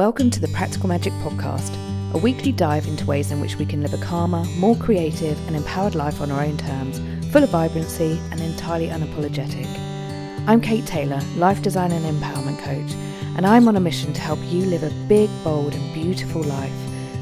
Welcome 0.00 0.30
to 0.30 0.40
the 0.40 0.48
Practical 0.48 0.88
Magic 0.88 1.12
Podcast, 1.22 1.76
a 2.14 2.16
weekly 2.16 2.52
dive 2.52 2.86
into 2.86 3.04
ways 3.04 3.30
in 3.30 3.38
which 3.38 3.56
we 3.56 3.66
can 3.66 3.82
live 3.82 3.92
a 3.92 3.98
calmer, 3.98 4.42
more 4.56 4.74
creative, 4.74 5.38
and 5.46 5.54
empowered 5.54 5.94
life 5.94 6.22
on 6.22 6.30
our 6.30 6.42
own 6.42 6.56
terms, 6.56 6.98
full 7.30 7.44
of 7.44 7.50
vibrancy 7.50 8.18
and 8.30 8.40
entirely 8.40 8.88
unapologetic. 8.88 9.66
I'm 10.46 10.62
Kate 10.62 10.86
Taylor, 10.86 11.20
life 11.36 11.60
design 11.60 11.92
and 11.92 12.06
empowerment 12.06 12.58
coach, 12.60 12.94
and 13.36 13.46
I'm 13.46 13.68
on 13.68 13.76
a 13.76 13.80
mission 13.80 14.14
to 14.14 14.20
help 14.22 14.38
you 14.44 14.64
live 14.64 14.84
a 14.84 15.06
big, 15.06 15.28
bold, 15.44 15.74
and 15.74 15.92
beautiful 15.92 16.44
life 16.44 16.72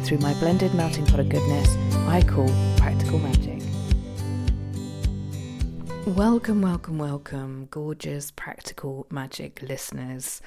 through 0.04 0.18
my 0.18 0.32
blended 0.34 0.72
melting 0.72 1.06
pot 1.06 1.18
of 1.18 1.28
goodness 1.28 1.76
I 2.06 2.22
call 2.22 2.46
Practical 2.76 3.18
Magic. 3.18 3.60
Welcome, 6.06 6.62
welcome, 6.62 6.98
welcome, 6.98 7.66
gorgeous 7.72 8.30
Practical 8.30 9.08
Magic 9.10 9.62
listeners. 9.62 10.40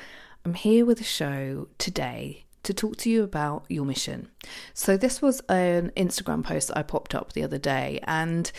I'm 0.43 0.55
here 0.55 0.85
with 0.87 0.99
a 0.99 1.05
show 1.05 1.67
today 1.77 2.45
to 2.63 2.73
talk 2.73 2.97
to 2.97 3.11
you 3.11 3.23
about 3.23 3.63
your 3.69 3.85
mission. 3.85 4.29
So, 4.73 4.97
this 4.97 5.21
was 5.21 5.39
an 5.41 5.91
Instagram 5.95 6.43
post 6.43 6.69
that 6.69 6.77
I 6.77 6.81
popped 6.81 7.13
up 7.13 7.33
the 7.33 7.43
other 7.43 7.59
day, 7.59 7.99
and 8.03 8.51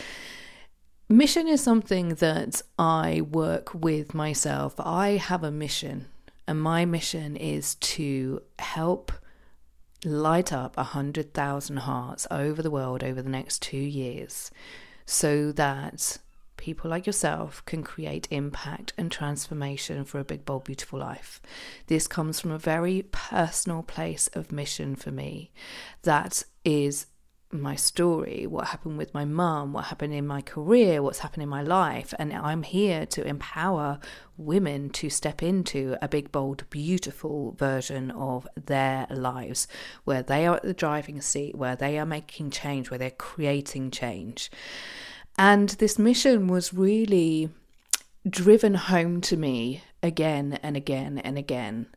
mission 1.09 1.45
is 1.45 1.61
something 1.61 2.15
that 2.15 2.61
I 2.79 3.21
work 3.21 3.73
with 3.73 4.13
myself. 4.13 4.75
I 4.79 5.17
have 5.17 5.43
a 5.43 5.51
mission, 5.51 6.07
and 6.47 6.61
my 6.61 6.85
mission 6.85 7.35
is 7.35 7.75
to 7.75 8.41
help 8.59 9.11
light 10.05 10.53
up 10.53 10.77
a 10.77 10.83
hundred 10.83 11.33
thousand 11.33 11.77
hearts 11.77 12.25
over 12.31 12.61
the 12.61 12.71
world 12.71 13.03
over 13.03 13.21
the 13.21 13.29
next 13.29 13.61
two 13.61 13.77
years 13.77 14.51
so 15.05 15.51
that 15.51 16.17
people 16.63 16.89
like 16.89 17.05
yourself 17.05 17.61
can 17.65 17.83
create 17.83 18.25
impact 18.31 18.93
and 18.97 19.11
transformation 19.11 20.05
for 20.05 20.17
a 20.17 20.23
big, 20.23 20.45
bold, 20.45 20.63
beautiful 20.63 20.97
life. 20.97 21.41
This 21.87 22.07
comes 22.07 22.39
from 22.39 22.51
a 22.51 22.57
very 22.57 23.03
personal 23.11 23.83
place 23.83 24.29
of 24.29 24.53
mission 24.53 24.95
for 24.95 25.11
me. 25.11 25.51
That 26.03 26.43
is 26.63 27.07
my 27.51 27.75
story, 27.75 28.47
what 28.47 28.67
happened 28.67 28.97
with 28.97 29.13
my 29.13 29.25
mum, 29.25 29.73
what 29.73 29.85
happened 29.85 30.13
in 30.13 30.25
my 30.25 30.39
career, 30.39 31.03
what's 31.03 31.19
happened 31.19 31.43
in 31.43 31.49
my 31.49 31.61
life. 31.61 32.13
And 32.17 32.31
I'm 32.31 32.63
here 32.63 33.05
to 33.07 33.27
empower 33.27 33.99
women 34.37 34.89
to 34.91 35.09
step 35.09 35.43
into 35.43 35.97
a 36.01 36.07
big, 36.07 36.31
bold, 36.31 36.63
beautiful 36.69 37.51
version 37.59 38.09
of 38.11 38.47
their 38.55 39.05
lives 39.09 39.67
where 40.05 40.23
they 40.23 40.47
are 40.47 40.55
at 40.55 40.63
the 40.63 40.73
driving 40.73 41.19
seat, 41.19 41.55
where 41.55 41.75
they 41.75 41.99
are 41.99 42.05
making 42.05 42.51
change, 42.51 42.89
where 42.89 42.97
they're 42.97 43.11
creating 43.11 43.91
change. 43.91 44.49
And 45.37 45.69
this 45.69 45.97
mission 45.97 46.47
was 46.47 46.73
really 46.73 47.49
driven 48.27 48.75
home 48.75 49.21
to 49.21 49.37
me 49.37 49.83
again 50.01 50.59
and 50.61 50.77
again 50.77 51.17
and 51.17 51.37
again, 51.37 51.87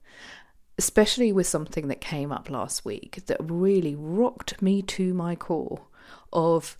especially 0.78 1.32
with 1.32 1.46
something 1.46 1.88
that 1.88 2.00
came 2.00 2.32
up 2.32 2.50
last 2.50 2.84
week 2.84 3.22
that 3.26 3.36
really 3.40 3.94
rocked 3.94 4.60
me 4.62 4.82
to 4.82 5.14
my 5.14 5.34
core 5.34 5.82
of 6.32 6.78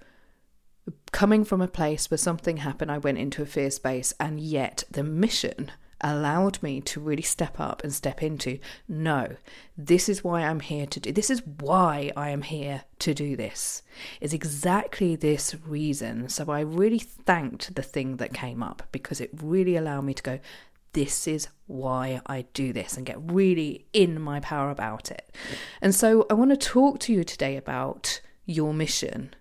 coming 1.13 1.45
from 1.45 1.61
a 1.61 1.69
place 1.69 2.11
where 2.11 2.19
something 2.19 2.59
happened, 2.59 2.91
I 2.91 2.99
went 2.99 3.19
into 3.19 3.43
a 3.43 3.47
fear 3.47 3.71
space, 3.71 4.13
and 4.21 4.41
yet 4.41 4.85
the 4.91 5.03
mission 5.03 5.73
allowed 6.01 6.63
me 6.63 6.81
to 6.81 7.01
really 7.01 7.23
step 7.23 7.59
up 7.59 7.83
and 7.83 7.93
step 7.93 8.23
into 8.23 8.59
no 8.87 9.37
this 9.79 10.09
is 10.09 10.23
why 10.23 10.43
i'm 10.43 10.61
here 10.61 10.87
to 10.87 11.01
do 11.01 11.11
this 11.13 11.31
is 11.31 11.43
why 11.61 12.13
i 12.17 12.29
am 12.29 12.43
here 12.43 12.83
to 12.99 13.15
do 13.15 13.37
this 13.37 13.83
is 14.21 14.33
exactly 14.33 15.17
this 15.17 15.55
reason. 15.67 16.29
So 16.29 16.51
i 16.51 16.61
really 16.61 16.99
thanked 16.99 17.75
the 17.75 17.83
thing 17.83 18.17
that 18.17 18.33
came 18.33 18.63
up 18.63 18.83
because 18.93 19.21
it 19.21 19.31
really 19.43 19.77
allowed 19.77 20.03
me 20.03 20.15
to 20.15 20.23
go 20.23 20.39
this 20.93 21.29
is 21.29 21.49
why 21.67 22.21
i 22.27 22.47
do 22.55 22.73
this 22.73 22.97
and 22.97 23.05
get 23.05 23.19
really 23.21 23.87
in 23.93 24.21
my 24.21 24.41
power 24.41 24.71
about 24.71 25.11
it. 25.11 25.35
And 25.83 25.95
so 25.95 26.27
i 26.31 26.35
want 26.35 26.51
to 26.51 26.57
talk 26.57 27.01
to 27.01 27.13
you 27.13 27.25
today 27.25 27.57
about 27.57 28.21
your 28.45 28.73
mission 28.73 29.35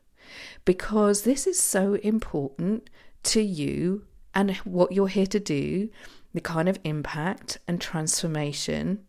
because 0.65 1.21
this 1.21 1.47
is 1.47 1.59
so 1.59 1.93
important 1.95 2.89
to 3.23 3.41
you 3.41 4.05
and 4.33 4.55
what 4.57 4.91
you're 4.91 5.07
here 5.07 5.27
to 5.27 5.39
do 5.39 5.89
the 6.35 6.41
kind 6.41 6.67
of 6.67 6.77
impact 6.83 7.57
and 7.65 7.79
transformation 7.79 8.99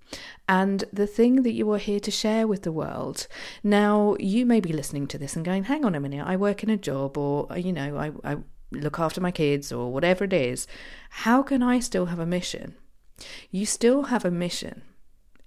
and 0.48 0.84
the 0.92 1.08
thing 1.08 1.42
that 1.42 1.52
you 1.52 1.70
are 1.72 1.78
here 1.78 1.98
to 1.98 2.10
share 2.10 2.46
with 2.46 2.62
the 2.62 2.70
world. 2.70 3.26
Now, 3.64 4.16
you 4.20 4.46
may 4.46 4.60
be 4.60 4.72
listening 4.72 5.08
to 5.08 5.18
this 5.18 5.34
and 5.34 5.44
going, 5.44 5.64
hang 5.64 5.84
on 5.84 5.96
a 5.96 6.00
minute, 6.00 6.24
I 6.24 6.36
work 6.36 6.62
in 6.62 6.70
a 6.70 6.76
job 6.76 7.18
or, 7.18 7.48
you 7.58 7.72
know, 7.72 7.96
I, 7.96 8.12
I 8.32 8.36
look 8.70 9.00
after 9.00 9.20
my 9.20 9.32
kids 9.32 9.72
or 9.72 9.92
whatever 9.92 10.22
it 10.24 10.32
is. 10.32 10.68
How 11.10 11.42
can 11.42 11.64
I 11.64 11.80
still 11.80 12.06
have 12.06 12.20
a 12.20 12.26
mission? 12.26 12.76
You 13.50 13.66
still 13.66 14.04
have 14.04 14.24
a 14.24 14.30
mission. 14.30 14.82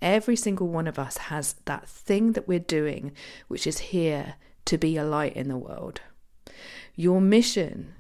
Every 0.02 0.36
single 0.36 0.68
one 0.68 0.88
of 0.88 1.00
us 1.00 1.18
has 1.18 1.56
that 1.64 1.88
thing 1.88 2.34
that 2.34 2.48
we're 2.48 2.60
doing, 2.60 3.14
which 3.48 3.66
is 3.66 3.80
here 3.80 4.36
to 4.66 4.78
be 4.78 4.98
a 4.98 5.06
light 5.06 5.36
in 5.36 5.48
the 5.48 5.58
world. 5.58 6.02
Your 6.96 7.22
mission 7.22 7.96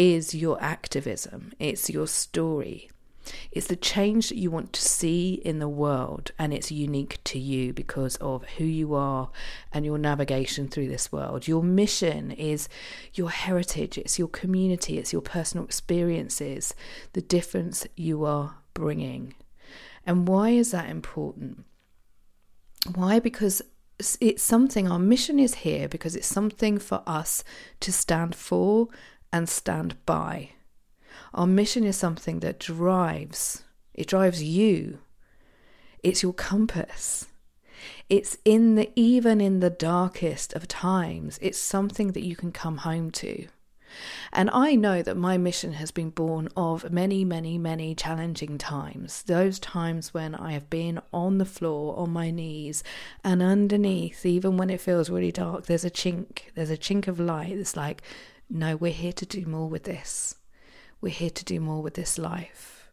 is 0.00 0.34
your 0.34 0.58
activism, 0.62 1.52
it's 1.58 1.90
your 1.90 2.06
story. 2.06 2.88
It's 3.52 3.66
the 3.66 3.76
change 3.76 4.30
that 4.30 4.38
you 4.38 4.50
want 4.50 4.72
to 4.72 4.80
see 4.80 5.34
in 5.44 5.58
the 5.58 5.68
world, 5.68 6.32
and 6.38 6.54
it's 6.54 6.72
unique 6.72 7.18
to 7.24 7.38
you 7.38 7.74
because 7.74 8.16
of 8.16 8.42
who 8.56 8.64
you 8.64 8.94
are 8.94 9.30
and 9.74 9.84
your 9.84 9.98
navigation 9.98 10.68
through 10.68 10.88
this 10.88 11.12
world. 11.12 11.46
Your 11.46 11.62
mission 11.62 12.30
is 12.30 12.66
your 13.12 13.28
heritage, 13.28 13.98
it's 13.98 14.18
your 14.18 14.28
community, 14.28 14.96
it's 14.96 15.12
your 15.12 15.20
personal 15.20 15.66
experiences, 15.66 16.74
the 17.12 17.20
difference 17.20 17.86
you 17.94 18.24
are 18.24 18.56
bringing. 18.72 19.34
And 20.06 20.26
why 20.26 20.48
is 20.50 20.70
that 20.70 20.88
important? 20.88 21.66
Why? 22.94 23.18
Because 23.18 23.60
it's 24.18 24.42
something, 24.42 24.90
our 24.90 24.98
mission 24.98 25.38
is 25.38 25.56
here 25.56 25.88
because 25.88 26.16
it's 26.16 26.26
something 26.26 26.78
for 26.78 27.02
us 27.06 27.44
to 27.80 27.92
stand 27.92 28.34
for 28.34 28.88
and 29.32 29.48
stand 29.48 29.94
by. 30.06 30.50
Our 31.32 31.46
mission 31.46 31.84
is 31.84 31.96
something 31.96 32.40
that 32.40 32.58
drives, 32.58 33.64
it 33.94 34.06
drives 34.06 34.42
you. 34.42 34.98
It's 36.02 36.22
your 36.22 36.32
compass. 36.32 37.28
It's 38.08 38.38
in 38.44 38.74
the 38.74 38.90
even 38.96 39.40
in 39.40 39.60
the 39.60 39.70
darkest 39.70 40.54
of 40.54 40.66
times, 40.66 41.38
it's 41.42 41.58
something 41.58 42.12
that 42.12 42.24
you 42.24 42.36
can 42.36 42.52
come 42.52 42.78
home 42.78 43.10
to. 43.12 43.46
And 44.32 44.50
I 44.50 44.76
know 44.76 45.02
that 45.02 45.16
my 45.16 45.36
mission 45.36 45.72
has 45.74 45.90
been 45.90 46.10
born 46.10 46.48
of 46.56 46.92
many, 46.92 47.24
many, 47.24 47.58
many 47.58 47.94
challenging 47.94 48.58
times. 48.58 49.22
Those 49.24 49.58
times 49.58 50.14
when 50.14 50.34
I 50.34 50.52
have 50.52 50.70
been 50.70 51.00
on 51.12 51.38
the 51.38 51.44
floor, 51.44 51.98
on 51.98 52.10
my 52.10 52.30
knees, 52.30 52.84
and 53.24 53.42
underneath, 53.42 54.24
even 54.24 54.56
when 54.56 54.70
it 54.70 54.80
feels 54.80 55.10
really 55.10 55.32
dark, 55.32 55.66
there's 55.66 55.84
a 55.84 55.90
chink, 55.90 56.42
there's 56.54 56.70
a 56.70 56.76
chink 56.76 57.08
of 57.08 57.18
light. 57.18 57.52
It's 57.52 57.76
like, 57.76 58.02
no, 58.50 58.76
we're 58.76 58.92
here 58.92 59.12
to 59.12 59.26
do 59.26 59.46
more 59.46 59.68
with 59.68 59.84
this. 59.84 60.34
We're 61.00 61.10
here 61.10 61.30
to 61.30 61.44
do 61.44 61.60
more 61.60 61.82
with 61.82 61.94
this 61.94 62.18
life. 62.18 62.90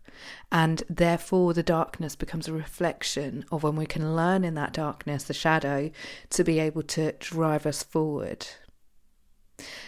And 0.52 0.84
therefore, 0.90 1.54
the 1.54 1.64
darkness 1.64 2.16
becomes 2.16 2.48
a 2.48 2.54
reflection 2.54 3.46
of 3.52 3.64
when 3.64 3.76
we 3.76 3.86
can 3.86 4.16
learn 4.16 4.44
in 4.44 4.54
that 4.54 4.74
darkness, 4.74 5.24
the 5.24 5.34
shadow, 5.34 5.92
to 6.30 6.44
be 6.44 6.60
able 6.60 6.84
to 6.84 7.12
drive 7.14 7.66
us 7.66 7.84
forward. 7.84 8.48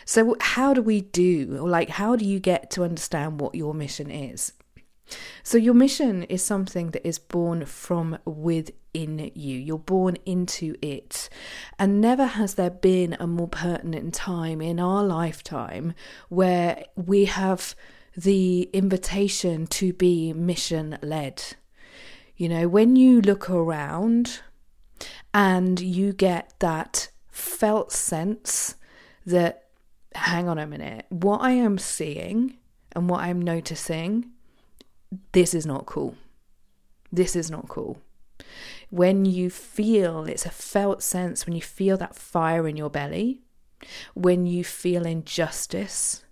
So, 0.05 0.35
how 0.39 0.73
do 0.73 0.81
we 0.81 1.01
do, 1.01 1.57
or 1.61 1.69
like, 1.69 1.89
how 1.89 2.15
do 2.15 2.25
you 2.25 2.39
get 2.39 2.71
to 2.71 2.83
understand 2.83 3.39
what 3.39 3.55
your 3.55 3.73
mission 3.73 4.09
is? 4.09 4.53
So, 5.43 5.57
your 5.57 5.73
mission 5.73 6.23
is 6.23 6.43
something 6.43 6.91
that 6.91 7.07
is 7.07 7.19
born 7.19 7.65
from 7.65 8.17
within 8.25 9.31
you. 9.33 9.57
You're 9.57 9.79
born 9.79 10.17
into 10.25 10.75
it. 10.81 11.29
And 11.77 12.01
never 12.01 12.25
has 12.25 12.55
there 12.55 12.69
been 12.69 13.15
a 13.19 13.27
more 13.27 13.47
pertinent 13.47 14.13
time 14.13 14.61
in 14.61 14.79
our 14.79 15.03
lifetime 15.03 15.93
where 16.29 16.83
we 16.95 17.25
have 17.25 17.75
the 18.15 18.69
invitation 18.73 19.67
to 19.67 19.93
be 19.93 20.33
mission 20.33 20.97
led. 21.01 21.43
You 22.35 22.49
know, 22.49 22.67
when 22.67 22.95
you 22.95 23.21
look 23.21 23.49
around 23.49 24.41
and 25.33 25.79
you 25.79 26.13
get 26.13 26.53
that 26.59 27.09
felt 27.31 27.91
sense 27.91 28.75
that, 29.25 29.65
hang 30.15 30.47
on 30.47 30.57
a 30.57 30.67
minute, 30.67 31.05
what 31.09 31.41
I 31.41 31.51
am 31.51 31.77
seeing 31.77 32.57
and 32.93 33.09
what 33.09 33.21
I'm 33.21 33.41
noticing 33.41 34.31
this 35.31 35.53
is 35.53 35.65
not 35.65 35.85
cool. 35.85 36.15
This 37.11 37.35
is 37.35 37.49
not 37.49 37.67
cool. 37.67 38.01
When 38.89 39.25
you 39.25 39.49
feel, 39.49 40.25
it's 40.25 40.45
a 40.45 40.51
felt 40.51 41.03
sense, 41.03 41.45
when 41.45 41.55
you 41.55 41.61
feel 41.61 41.97
that 41.97 42.15
fire 42.15 42.67
in 42.67 42.77
your 42.77 42.89
belly, 42.89 43.41
when 44.13 44.45
you 44.45 44.63
feel 44.63 45.05
injustice, 45.05 46.23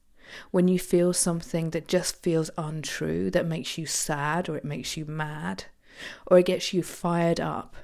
when 0.51 0.67
you 0.67 0.77
feel 0.77 1.13
something 1.13 1.71
that 1.71 1.87
just 1.87 2.21
feels 2.21 2.51
untrue, 2.57 3.31
that 3.31 3.45
makes 3.45 3.77
you 3.77 3.85
sad 3.85 4.49
or 4.49 4.57
it 4.57 4.65
makes 4.65 4.97
you 4.97 5.05
mad, 5.05 5.65
or 6.27 6.39
it 6.39 6.45
gets 6.45 6.73
you 6.73 6.83
fired 6.83 7.39
up 7.39 7.75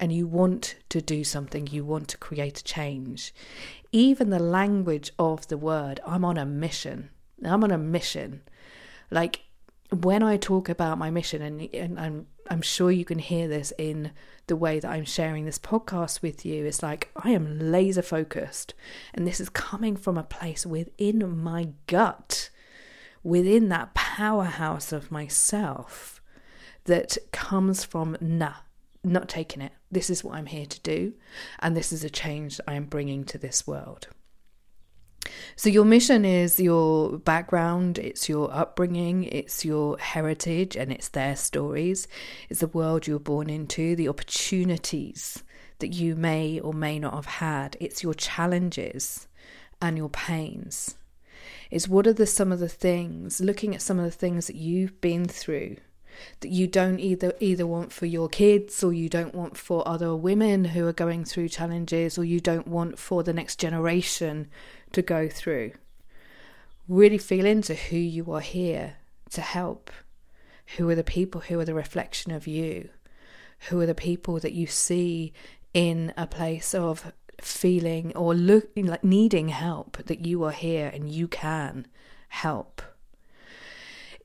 and 0.00 0.12
you 0.12 0.26
want 0.26 0.76
to 0.88 1.00
do 1.00 1.22
something, 1.22 1.66
you 1.68 1.84
want 1.84 2.08
to 2.08 2.18
create 2.18 2.58
a 2.58 2.64
change. 2.64 3.32
Even 3.92 4.30
the 4.30 4.38
language 4.38 5.12
of 5.18 5.46
the 5.48 5.56
word, 5.56 6.00
I'm 6.04 6.24
on 6.24 6.36
a 6.36 6.44
mission. 6.44 7.10
I'm 7.44 7.62
on 7.62 7.70
a 7.70 7.78
mission. 7.78 8.42
Like 9.10 9.42
when 9.92 10.22
I 10.22 10.36
talk 10.36 10.68
about 10.68 10.98
my 10.98 11.10
mission, 11.10 11.42
and, 11.42 11.68
and 11.74 12.00
I'm, 12.00 12.26
I'm 12.48 12.62
sure 12.62 12.90
you 12.90 13.04
can 13.04 13.18
hear 13.18 13.46
this 13.46 13.72
in 13.76 14.12
the 14.46 14.56
way 14.56 14.80
that 14.80 14.90
I'm 14.90 15.04
sharing 15.04 15.44
this 15.44 15.58
podcast 15.58 16.22
with 16.22 16.46
you, 16.46 16.64
it's 16.64 16.82
like 16.82 17.10
I 17.16 17.30
am 17.30 17.58
laser 17.58 18.02
focused. 18.02 18.74
And 19.12 19.26
this 19.26 19.40
is 19.40 19.48
coming 19.48 19.96
from 19.96 20.16
a 20.16 20.22
place 20.22 20.64
within 20.64 21.42
my 21.42 21.68
gut, 21.86 22.50
within 23.22 23.68
that 23.68 23.94
powerhouse 23.94 24.92
of 24.92 25.12
myself 25.12 26.22
that 26.84 27.18
comes 27.30 27.84
from 27.84 28.16
nah, 28.20 28.54
not 29.04 29.28
taking 29.28 29.62
it. 29.62 29.72
This 29.90 30.10
is 30.10 30.24
what 30.24 30.34
I'm 30.36 30.46
here 30.46 30.66
to 30.66 30.80
do. 30.80 31.12
And 31.60 31.76
this 31.76 31.92
is 31.92 32.02
a 32.02 32.10
change 32.10 32.60
I 32.66 32.74
am 32.74 32.86
bringing 32.86 33.24
to 33.24 33.38
this 33.38 33.66
world. 33.66 34.08
So, 35.56 35.68
your 35.68 35.84
mission 35.84 36.24
is 36.24 36.58
your 36.58 37.18
background, 37.18 37.98
it's 37.98 38.28
your 38.28 38.52
upbringing, 38.52 39.24
it's 39.24 39.64
your 39.64 39.98
heritage, 39.98 40.76
and 40.76 40.90
it's 40.90 41.08
their 41.08 41.36
stories. 41.36 42.08
It's 42.48 42.60
the 42.60 42.66
world 42.66 43.06
you 43.06 43.14
were 43.14 43.20
born 43.20 43.48
into, 43.48 43.94
the 43.94 44.08
opportunities 44.08 45.42
that 45.78 45.94
you 45.94 46.16
may 46.16 46.60
or 46.60 46.72
may 46.72 46.98
not 46.98 47.14
have 47.14 47.26
had. 47.26 47.76
It's 47.80 48.02
your 48.02 48.14
challenges 48.14 49.28
and 49.80 49.96
your 49.96 50.08
pains. 50.08 50.96
It's 51.70 51.88
what 51.88 52.06
are 52.06 52.12
the 52.12 52.26
some 52.26 52.52
of 52.52 52.60
the 52.60 52.68
things, 52.68 53.40
looking 53.40 53.74
at 53.74 53.82
some 53.82 53.98
of 53.98 54.04
the 54.04 54.10
things 54.10 54.46
that 54.46 54.56
you've 54.56 55.00
been 55.00 55.26
through 55.26 55.76
that 56.40 56.50
you 56.50 56.66
don't 56.66 56.98
either 56.98 57.32
either 57.40 57.66
want 57.66 57.92
for 57.92 58.06
your 58.06 58.28
kids 58.28 58.82
or 58.82 58.92
you 58.92 59.08
don't 59.08 59.34
want 59.34 59.56
for 59.56 59.86
other 59.86 60.14
women 60.14 60.66
who 60.66 60.86
are 60.86 60.92
going 60.92 61.24
through 61.24 61.48
challenges 61.48 62.18
or 62.18 62.24
you 62.24 62.40
don't 62.40 62.68
want 62.68 62.98
for 62.98 63.22
the 63.22 63.32
next 63.32 63.58
generation 63.58 64.48
to 64.92 65.02
go 65.02 65.28
through. 65.28 65.72
Really 66.88 67.18
feel 67.18 67.46
into 67.46 67.74
who 67.74 67.96
you 67.96 68.32
are 68.32 68.40
here 68.40 68.96
to 69.30 69.40
help. 69.40 69.90
Who 70.76 70.88
are 70.88 70.94
the 70.94 71.04
people 71.04 71.42
who 71.42 71.58
are 71.60 71.64
the 71.64 71.74
reflection 71.74 72.32
of 72.32 72.46
you? 72.46 72.88
Who 73.68 73.80
are 73.80 73.86
the 73.86 73.94
people 73.94 74.38
that 74.40 74.52
you 74.52 74.66
see 74.66 75.32
in 75.72 76.12
a 76.16 76.26
place 76.26 76.74
of 76.74 77.12
feeling 77.40 78.14
or 78.16 78.34
like 78.34 79.04
needing 79.04 79.48
help 79.48 79.98
that 80.04 80.26
you 80.26 80.44
are 80.44 80.52
here 80.52 80.90
and 80.92 81.10
you 81.10 81.28
can 81.28 81.86
help? 82.28 82.82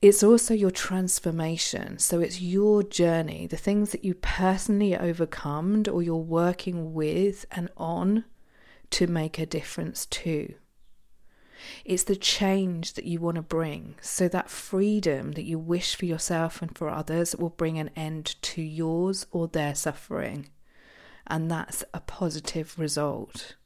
It's 0.00 0.22
also 0.22 0.54
your 0.54 0.70
transformation. 0.70 1.98
So 1.98 2.20
it's 2.20 2.40
your 2.40 2.82
journey, 2.84 3.46
the 3.46 3.56
things 3.56 3.90
that 3.90 4.04
you 4.04 4.14
personally 4.14 4.96
overcome 4.96 5.84
or 5.90 6.02
you're 6.02 6.16
working 6.16 6.94
with 6.94 7.44
and 7.50 7.68
on 7.76 8.24
to 8.90 9.06
make 9.06 9.38
a 9.38 9.46
difference 9.46 10.06
too. 10.06 10.54
It's 11.84 12.04
the 12.04 12.14
change 12.14 12.94
that 12.94 13.04
you 13.04 13.20
want 13.20 13.34
to 13.34 13.42
bring. 13.42 13.96
So 14.00 14.28
that 14.28 14.48
freedom 14.48 15.32
that 15.32 15.42
you 15.42 15.58
wish 15.58 15.96
for 15.96 16.06
yourself 16.06 16.62
and 16.62 16.76
for 16.76 16.88
others 16.88 17.34
will 17.34 17.50
bring 17.50 17.78
an 17.78 17.90
end 17.96 18.36
to 18.42 18.62
yours 18.62 19.26
or 19.32 19.48
their 19.48 19.74
suffering. 19.74 20.50
And 21.26 21.50
that's 21.50 21.84
a 21.92 22.00
positive 22.00 22.78
result. 22.78 23.56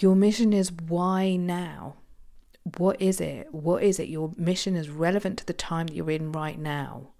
Your 0.00 0.16
mission 0.16 0.52
is 0.52 0.72
why 0.72 1.36
now? 1.36 1.94
What 2.78 3.00
is 3.00 3.20
it? 3.20 3.48
What 3.52 3.82
is 3.82 4.00
it? 4.00 4.08
Your 4.08 4.32
mission 4.36 4.74
is 4.74 4.88
relevant 4.88 5.38
to 5.38 5.46
the 5.46 5.52
time 5.52 5.86
that 5.86 5.94
you're 5.94 6.10
in 6.10 6.32
right 6.32 6.58
now 6.58 7.10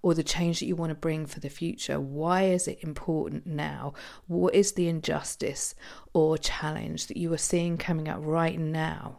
or 0.00 0.14
the 0.14 0.22
change 0.22 0.60
that 0.60 0.66
you 0.66 0.76
want 0.76 0.90
to 0.90 0.94
bring 0.94 1.26
for 1.26 1.40
the 1.40 1.48
future. 1.48 2.00
Why 2.00 2.44
is 2.44 2.68
it 2.68 2.78
important 2.82 3.46
now? 3.46 3.94
What 4.26 4.54
is 4.54 4.72
the 4.72 4.88
injustice 4.88 5.74
or 6.12 6.38
challenge 6.38 7.06
that 7.06 7.16
you 7.16 7.32
are 7.32 7.38
seeing 7.38 7.78
coming 7.78 8.08
up 8.08 8.18
right 8.20 8.58
now 8.58 9.18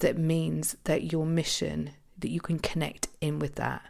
that 0.00 0.18
means 0.18 0.76
that 0.84 1.12
your 1.12 1.24
mission, 1.24 1.90
that 2.18 2.30
you 2.30 2.40
can 2.40 2.58
connect 2.58 3.08
in 3.20 3.38
with 3.38 3.54
that? 3.54 3.82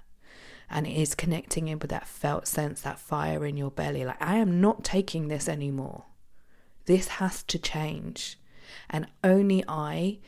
And 0.70 0.87
it 0.87 0.97
is 0.97 1.14
connecting 1.14 1.69
in 1.69 1.79
with 1.79 1.90
that 1.90 2.06
felt 2.06 2.47
sense, 2.47 2.81
that 2.82 2.99
fire 2.99 3.44
in 3.44 3.56
your 3.56 3.70
belly. 3.70 4.05
Like, 4.05 4.23
I 4.23 4.37
am 4.37 4.61
not 4.61 4.85
taking 4.85 5.29
this 5.29 5.49
anymore. 5.49 6.05
This 6.87 7.08
has 7.08 7.43
to 7.44 7.58
change. 7.58 8.38
And 8.88 9.06
only 9.23 9.64
I 9.69 10.19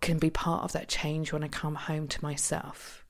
can 0.00 0.18
be 0.18 0.30
part 0.30 0.64
of 0.64 0.72
that 0.72 0.88
change 0.88 1.32
when 1.32 1.44
I 1.44 1.48
come 1.48 1.74
home 1.74 2.08
to 2.08 2.22
myself 2.22 3.04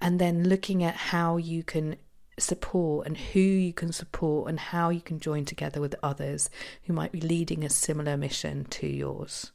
and 0.00 0.18
then 0.18 0.48
looking 0.48 0.82
at 0.82 0.94
how 0.94 1.36
you 1.36 1.62
can 1.62 1.96
support 2.38 3.06
and 3.06 3.16
who 3.16 3.40
you 3.40 3.72
can 3.72 3.92
support 3.92 4.48
and 4.48 4.58
how 4.58 4.88
you 4.88 5.00
can 5.00 5.20
join 5.20 5.44
together 5.44 5.80
with 5.80 5.94
others 6.02 6.48
who 6.84 6.92
might 6.92 7.12
be 7.12 7.20
leading 7.20 7.64
a 7.64 7.70
similar 7.70 8.16
mission 8.16 8.64
to 8.64 8.86
yours. 8.86 9.52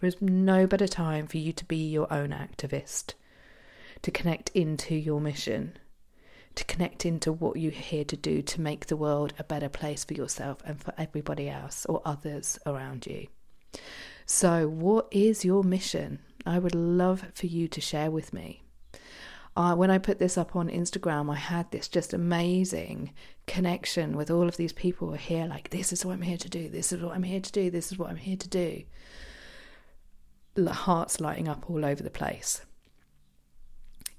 There 0.00 0.08
is 0.08 0.22
no 0.22 0.66
better 0.66 0.86
time 0.86 1.26
for 1.26 1.38
you 1.38 1.52
to 1.52 1.64
be 1.64 1.88
your 1.88 2.10
own 2.12 2.30
activist, 2.30 3.14
to 4.02 4.10
connect 4.10 4.50
into 4.50 4.94
your 4.94 5.20
mission, 5.20 5.76
to 6.54 6.64
connect 6.64 7.04
into 7.04 7.32
what 7.32 7.56
you're 7.56 7.70
here 7.70 8.04
to 8.04 8.16
do 8.16 8.42
to 8.42 8.60
make 8.60 8.86
the 8.86 8.96
world 8.96 9.34
a 9.38 9.44
better 9.44 9.68
place 9.68 10.04
for 10.04 10.14
yourself 10.14 10.58
and 10.64 10.80
for 10.80 10.94
everybody 10.96 11.48
else 11.48 11.84
or 11.86 12.00
others 12.04 12.58
around 12.64 13.06
you. 13.06 13.26
So, 14.30 14.68
what 14.68 15.08
is 15.10 15.44
your 15.44 15.64
mission? 15.64 16.20
I 16.46 16.60
would 16.60 16.74
love 16.74 17.24
for 17.34 17.46
you 17.46 17.66
to 17.66 17.80
share 17.80 18.10
with 18.10 18.32
me 18.32 18.62
uh, 19.58 19.74
when 19.74 19.90
I 19.90 19.98
put 19.98 20.20
this 20.20 20.38
up 20.38 20.54
on 20.54 20.68
Instagram, 20.68 21.32
I 21.32 21.34
had 21.34 21.68
this 21.72 21.88
just 21.88 22.14
amazing 22.14 23.12
connection 23.48 24.16
with 24.16 24.30
all 24.30 24.46
of 24.46 24.56
these 24.56 24.72
people 24.72 25.08
who 25.08 25.14
are 25.14 25.16
here, 25.16 25.46
like, 25.46 25.70
this 25.70 25.92
is 25.92 26.06
what 26.06 26.12
I'm 26.12 26.22
here 26.22 26.36
to 26.36 26.48
do, 26.48 26.68
this 26.68 26.92
is 26.92 27.02
what 27.02 27.16
I'm 27.16 27.24
here 27.24 27.40
to 27.40 27.50
do, 27.50 27.68
this 27.68 27.90
is 27.90 27.98
what 27.98 28.08
I'm 28.08 28.16
here 28.16 28.36
to 28.36 28.48
do. 28.48 28.84
Hearts 30.64 31.20
lighting 31.20 31.48
up 31.48 31.68
all 31.68 31.84
over 31.84 32.04
the 32.04 32.08
place. 32.08 32.62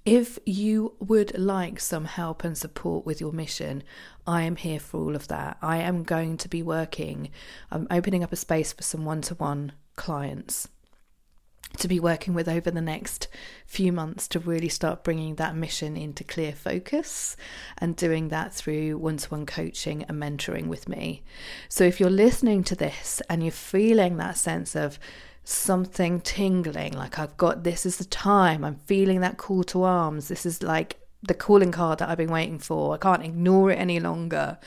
If 0.03 0.39
you 0.45 0.95
would 0.99 1.37
like 1.39 1.79
some 1.79 2.03
help 2.03 2.43
and 2.43 2.57
support 2.57 3.05
with 3.05 3.21
your 3.21 3.31
mission, 3.31 3.83
I 4.27 4.41
am 4.41 4.57
here 4.57 4.79
for 4.81 4.99
all 4.99 5.15
of 5.15 5.29
that. 5.29 5.57
I 5.61 5.77
am 5.77 6.03
going 6.03 6.35
to 6.35 6.49
be 6.49 6.61
working, 6.61 7.29
I'm 7.71 7.87
opening 7.89 8.25
up 8.25 8.33
a 8.33 8.35
space 8.35 8.73
for 8.73 8.83
some 8.83 9.05
one 9.05 9.21
to 9.21 9.35
one 9.35 9.71
clients 9.99 10.67
to 11.77 11.87
be 11.87 11.99
working 11.99 12.33
with 12.33 12.47
over 12.47 12.71
the 12.71 12.81
next 12.81 13.27
few 13.67 13.91
months 13.91 14.27
to 14.29 14.39
really 14.39 14.69
start 14.69 15.03
bringing 15.03 15.35
that 15.35 15.55
mission 15.55 15.95
into 15.95 16.23
clear 16.23 16.51
focus 16.51 17.37
and 17.77 17.95
doing 17.95 18.29
that 18.29 18.53
through 18.53 18.97
one 18.97 19.17
to 19.17 19.29
one 19.29 19.45
coaching 19.45 20.03
and 20.03 20.21
mentoring 20.21 20.67
with 20.67 20.89
me. 20.89 21.21
So, 21.67 21.83
if 21.83 21.99
you're 21.99 22.09
listening 22.09 22.63
to 22.65 22.75
this 22.75 23.21
and 23.29 23.43
you're 23.43 23.51
feeling 23.51 24.17
that 24.17 24.37
sense 24.37 24.75
of 24.75 24.97
something 25.43 26.21
tingling, 26.21 26.93
like 26.93 27.19
I've 27.19 27.37
got 27.37 27.63
this 27.63 27.85
is 27.85 27.97
the 27.97 28.05
time, 28.05 28.63
I'm 28.63 28.79
feeling 28.85 29.21
that 29.21 29.37
call 29.37 29.63
to 29.65 29.83
arms, 29.83 30.27
this 30.27 30.45
is 30.45 30.63
like 30.63 30.97
the 31.21 31.33
calling 31.33 31.71
card 31.71 31.99
that 31.99 32.07
I've 32.07 32.17
been 32.17 32.31
waiting 32.31 32.59
for, 32.59 32.93
I 32.95 32.97
can't 32.97 33.25
ignore 33.25 33.71
it 33.71 33.75
any 33.75 33.99
longer, 33.99 34.57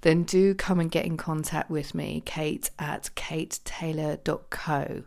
then 0.00 0.24
do 0.24 0.52
come 0.52 0.80
and 0.80 0.90
get 0.90 1.06
in 1.06 1.16
contact 1.16 1.70
with 1.70 1.94
me, 1.94 2.22
Kate 2.26 2.70
at 2.78 3.10
katetaylor.co. 3.14 5.04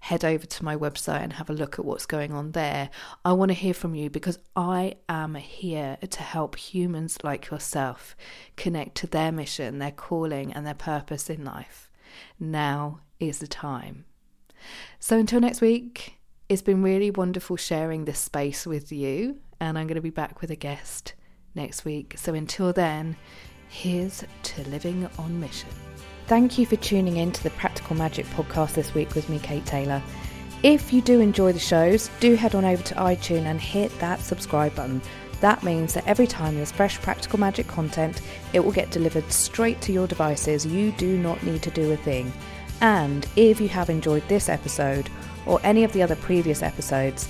Head 0.00 0.24
over 0.24 0.46
to 0.46 0.64
my 0.64 0.74
website 0.74 1.22
and 1.22 1.34
have 1.34 1.50
a 1.50 1.54
look 1.54 1.78
at 1.78 1.84
what's 1.84 2.06
going 2.06 2.32
on 2.32 2.52
there. 2.52 2.88
I 3.26 3.32
want 3.32 3.50
to 3.50 3.54
hear 3.54 3.74
from 3.74 3.94
you 3.94 4.08
because 4.08 4.38
I 4.56 4.94
am 5.06 5.34
here 5.34 5.98
to 6.08 6.22
help 6.22 6.56
humans 6.56 7.18
like 7.22 7.50
yourself 7.50 8.16
connect 8.56 8.94
to 8.96 9.06
their 9.06 9.30
mission, 9.30 9.78
their 9.78 9.90
calling, 9.92 10.52
and 10.54 10.66
their 10.66 10.72
purpose 10.72 11.28
in 11.28 11.44
life. 11.44 11.90
Now 12.40 13.00
is 13.20 13.40
the 13.40 13.48
time. 13.48 14.06
So 14.98 15.18
until 15.18 15.40
next 15.40 15.60
week, 15.60 16.14
it's 16.48 16.62
been 16.62 16.82
really 16.82 17.10
wonderful 17.10 17.56
sharing 17.56 18.06
this 18.06 18.18
space 18.18 18.64
with 18.64 18.90
you 18.90 19.40
and 19.60 19.78
I'm 19.78 19.86
going 19.86 19.96
to 19.96 20.00
be 20.02 20.10
back 20.10 20.40
with 20.40 20.50
a 20.50 20.56
guest 20.56 21.14
next 21.54 21.84
week. 21.84 22.14
So 22.16 22.34
until 22.34 22.72
then, 22.72 23.16
here's 23.68 24.24
to 24.42 24.68
living 24.68 25.08
on 25.18 25.40
mission. 25.40 25.70
Thank 26.26 26.58
you 26.58 26.66
for 26.66 26.76
tuning 26.76 27.16
in 27.16 27.32
to 27.32 27.42
the 27.42 27.50
Practical 27.50 27.96
Magic 27.96 28.26
podcast 28.26 28.74
this 28.74 28.94
week 28.94 29.14
with 29.14 29.28
me, 29.28 29.38
Kate 29.38 29.64
Taylor. 29.64 30.02
If 30.62 30.92
you 30.92 31.00
do 31.00 31.20
enjoy 31.20 31.52
the 31.52 31.58
shows, 31.58 32.10
do 32.20 32.34
head 32.34 32.54
on 32.54 32.64
over 32.64 32.82
to 32.82 32.94
iTunes 32.96 33.46
and 33.46 33.60
hit 33.60 33.96
that 34.00 34.20
subscribe 34.20 34.74
button. 34.74 35.00
That 35.40 35.62
means 35.62 35.94
that 35.94 36.06
every 36.06 36.26
time 36.26 36.56
there's 36.56 36.72
fresh 36.72 37.00
practical 37.00 37.38
magic 37.38 37.68
content, 37.68 38.20
it 38.52 38.60
will 38.60 38.72
get 38.72 38.90
delivered 38.90 39.30
straight 39.30 39.80
to 39.82 39.92
your 39.92 40.08
devices. 40.08 40.66
You 40.66 40.90
do 40.92 41.16
not 41.16 41.42
need 41.44 41.62
to 41.62 41.70
do 41.70 41.92
a 41.92 41.96
thing. 41.96 42.32
And 42.80 43.26
if 43.36 43.60
you 43.60 43.68
have 43.68 43.88
enjoyed 43.88 44.26
this 44.28 44.48
episode 44.48 45.08
or 45.46 45.60
any 45.62 45.84
of 45.84 45.92
the 45.92 46.02
other 46.02 46.16
previous 46.16 46.62
episodes, 46.62 47.28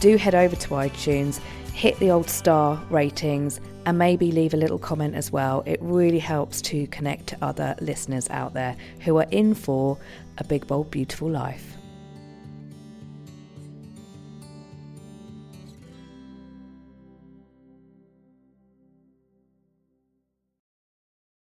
do 0.00 0.16
head 0.16 0.34
over 0.34 0.54
to 0.54 0.68
iTunes 0.68 1.40
hit 1.78 1.96
the 2.00 2.10
old 2.10 2.28
star 2.28 2.84
ratings 2.90 3.60
and 3.86 3.96
maybe 3.96 4.32
leave 4.32 4.52
a 4.52 4.56
little 4.56 4.80
comment 4.80 5.14
as 5.14 5.30
well. 5.30 5.62
It 5.64 5.78
really 5.80 6.18
helps 6.18 6.60
to 6.62 6.88
connect 6.88 7.28
to 7.28 7.38
other 7.40 7.76
listeners 7.80 8.28
out 8.30 8.52
there 8.52 8.76
who 9.02 9.16
are 9.18 9.26
in 9.30 9.54
for 9.54 9.96
a 10.38 10.44
big, 10.44 10.66
bold, 10.66 10.90
beautiful 10.90 11.30
life. 11.30 11.77